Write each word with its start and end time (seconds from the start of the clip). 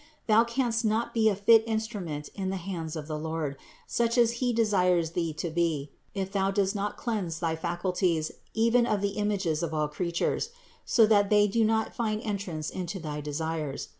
Thou 0.25 0.43
canst 0.43 0.83
not 0.83 1.13
be 1.13 1.29
a 1.29 1.35
fit 1.35 1.63
instrument 1.67 2.29
in 2.33 2.49
the 2.49 2.55
hands 2.55 2.95
of 2.95 3.05
the 3.07 3.19
Lord, 3.19 3.55
such 3.85 4.17
as 4.17 4.31
He 4.41 4.51
desires 4.51 5.11
thee 5.11 5.31
to 5.33 5.51
be, 5.51 5.91
if 6.15 6.31
thou 6.31 6.49
dost 6.49 6.73
not 6.73 6.97
cleanse 6.97 7.39
thy 7.39 7.55
faculties 7.55 8.31
even 8.55 8.87
of 8.87 9.01
the 9.01 9.09
images 9.09 9.61
of 9.61 9.75
all 9.75 9.87
creatures, 9.87 10.49
so 10.85 11.05
that 11.05 11.29
they 11.29 11.45
do 11.45 11.63
not 11.63 11.93
find 11.93 12.19
entrance 12.23 12.71
into 12.71 12.99
thy 12.99 13.21
desires. 13.21 13.89